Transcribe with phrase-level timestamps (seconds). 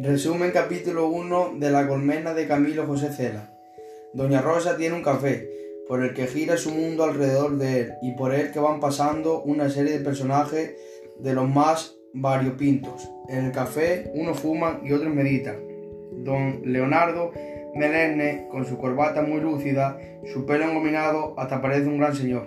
[0.00, 3.50] Resumen capítulo 1 de La colmena de Camilo José Cela.
[4.14, 5.50] Doña Rosa tiene un café,
[5.88, 9.42] por el que gira su mundo alrededor de él y por el que van pasando
[9.42, 10.76] una serie de personajes
[11.18, 13.10] de los más variopintos.
[13.28, 15.56] En el café unos fuman y otros meditan.
[16.12, 17.32] Don Leonardo
[17.74, 19.98] Melerne, con su corbata muy lúcida,
[20.32, 22.46] su pelo engominado, hasta parece un gran señor.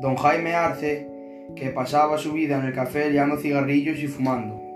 [0.00, 1.06] Don Jaime Arce,
[1.54, 4.71] que pasaba su vida en el café liando cigarrillos y fumando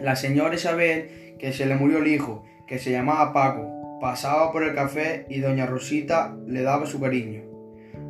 [0.00, 4.62] la señora Isabel, que se le murió el hijo, que se llamaba Paco, pasaba por
[4.62, 7.42] el café y doña Rosita le daba su cariño.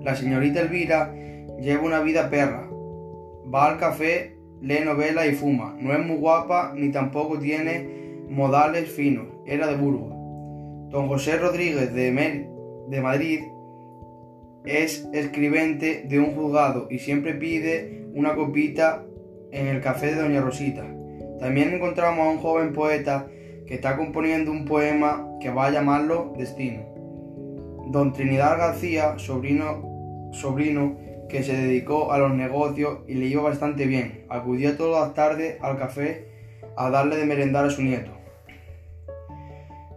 [0.02, 1.14] La señorita Elvira
[1.60, 2.68] lleva una vida perra.
[3.52, 5.76] Va al café, lee novela y fuma.
[5.78, 9.26] No es muy guapa ni tampoco tiene modales finos.
[9.46, 10.10] Era de Burgos.
[10.90, 12.46] Don José Rodríguez de,
[12.88, 13.40] de Madrid
[14.64, 19.04] es escribente de un juzgado y siempre pide una copita
[19.52, 20.84] en el café de Doña Rosita.
[21.38, 23.26] También encontramos a un joven poeta
[23.66, 26.82] que está componiendo un poema que va a llamarlo Destino.
[27.90, 30.96] Don Trinidad García, sobrino, sobrino
[31.28, 35.56] que se dedicó a los negocios y le iba bastante bien, acudía todas las tardes
[35.62, 36.28] al café
[36.76, 38.10] a darle de merendar a su nieto.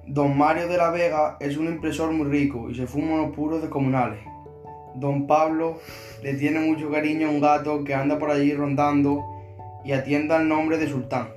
[0.05, 3.61] Don Mario de la Vega es un impresor muy rico y se fuma unos puros
[3.61, 4.19] de comunales.
[4.95, 5.79] Don Pablo
[6.23, 9.23] le tiene mucho cariño a un gato que anda por allí rondando
[9.87, 11.29] y atienda al nombre de Sultán.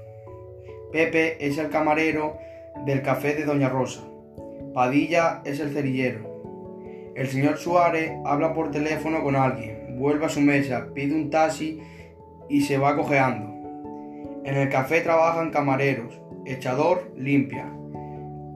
[0.93, 2.37] Pepe es el camarero
[2.85, 4.03] del café de Doña Rosa.
[4.75, 6.29] Padilla es el cerillero.
[7.15, 11.81] El señor Suárez habla por teléfono con alguien, vuelve a su mesa, pide un taxi
[12.49, 13.49] y se va cojeando.
[14.45, 17.73] En el café trabajan camareros, echador limpia.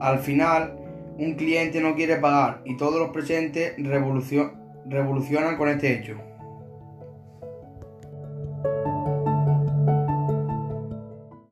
[0.01, 0.77] Al final,
[1.17, 6.17] un cliente no quiere pagar y todos los presentes revolucionan con este hecho.